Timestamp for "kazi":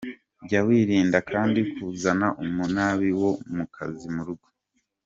3.75-4.07